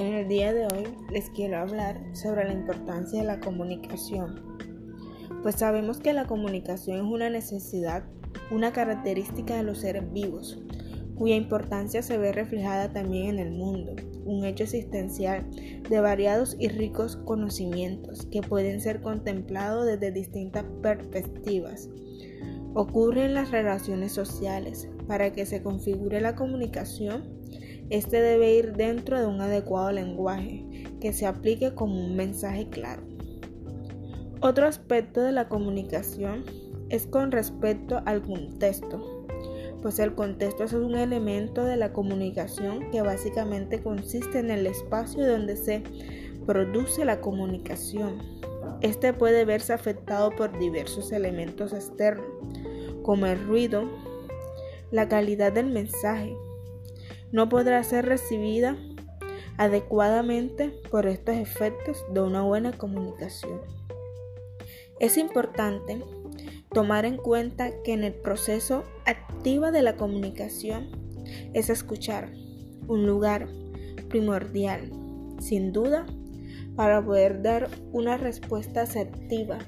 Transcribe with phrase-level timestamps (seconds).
[0.00, 4.40] día de hoy les quiero hablar sobre la importancia de la comunicación.
[5.42, 8.04] Pues sabemos que la comunicación es una necesidad,
[8.50, 10.58] una característica de los seres vivos,
[11.16, 13.94] cuya importancia se ve reflejada también en el mundo,
[14.24, 15.46] un hecho existencial
[15.90, 21.90] de variados y ricos conocimientos que pueden ser contemplados desde distintas perspectivas.
[22.72, 24.88] Ocurre en las relaciones sociales.
[25.06, 27.40] Para que se configure la comunicación,
[27.90, 33.02] este debe ir dentro de un adecuado lenguaje que se aplique como un mensaje claro.
[34.40, 36.44] Otro aspecto de la comunicación
[36.88, 39.26] es con respecto al contexto,
[39.82, 45.26] pues el contexto es un elemento de la comunicación que básicamente consiste en el espacio
[45.26, 45.82] donde se
[46.46, 48.18] produce la comunicación.
[48.82, 52.26] Este puede verse afectado por diversos elementos externos,
[53.02, 53.84] como el ruido,
[54.90, 56.36] la calidad del mensaje,
[57.32, 58.76] no podrá ser recibida
[59.56, 63.60] adecuadamente por estos efectos de una buena comunicación.
[65.00, 66.02] Es importante
[66.72, 70.90] tomar en cuenta que en el proceso activo de la comunicación
[71.52, 72.32] es escuchar
[72.86, 73.48] un lugar
[74.08, 74.90] primordial,
[75.40, 76.06] sin duda,
[76.76, 79.58] para poder dar una respuesta asertiva.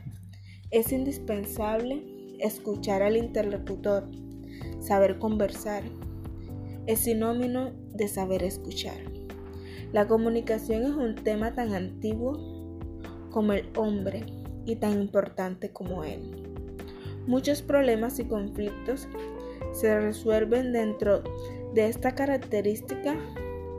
[0.71, 2.03] Es indispensable
[2.41, 4.09] escuchar al interlocutor,
[4.81, 5.83] saber conversar,
[6.87, 8.99] es sinónimo de saber escuchar.
[9.93, 12.79] La comunicación es un tema tan antiguo
[13.31, 14.25] como el hombre
[14.65, 16.21] y tan importante como él.
[17.27, 19.09] Muchos problemas y conflictos
[19.73, 21.23] se resuelven dentro
[21.75, 23.17] de esta característica,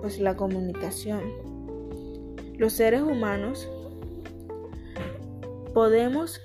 [0.01, 1.21] pues la comunicación.
[2.57, 3.69] Los seres humanos
[5.73, 6.39] podemos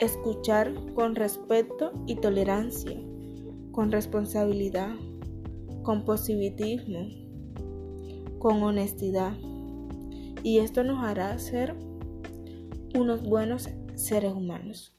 [0.00, 2.98] escuchar con respeto y tolerancia,
[3.70, 4.94] con responsabilidad,
[5.82, 7.08] con positivismo,
[8.38, 9.32] con honestidad.
[10.42, 11.76] Y esto nos hará ser
[12.94, 14.94] unos buenos seres humanos.